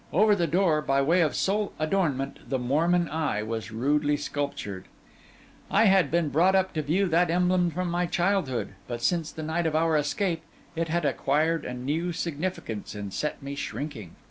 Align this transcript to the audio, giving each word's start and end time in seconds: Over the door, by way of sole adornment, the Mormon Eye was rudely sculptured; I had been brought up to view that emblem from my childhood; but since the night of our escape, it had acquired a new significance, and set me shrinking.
Over 0.11 0.35
the 0.35 0.47
door, 0.47 0.81
by 0.81 0.99
way 1.03 1.21
of 1.21 1.35
sole 1.35 1.73
adornment, 1.77 2.39
the 2.49 2.57
Mormon 2.57 3.07
Eye 3.07 3.43
was 3.43 3.71
rudely 3.71 4.17
sculptured; 4.17 4.85
I 5.69 5.83
had 5.85 6.09
been 6.09 6.29
brought 6.29 6.55
up 6.55 6.73
to 6.73 6.81
view 6.81 7.05
that 7.09 7.29
emblem 7.29 7.69
from 7.69 7.91
my 7.91 8.07
childhood; 8.07 8.69
but 8.87 9.03
since 9.03 9.31
the 9.31 9.43
night 9.43 9.67
of 9.67 9.75
our 9.75 9.95
escape, 9.95 10.41
it 10.75 10.87
had 10.87 11.05
acquired 11.05 11.65
a 11.65 11.75
new 11.75 12.13
significance, 12.13 12.95
and 12.95 13.13
set 13.13 13.43
me 13.43 13.53
shrinking. 13.53 14.15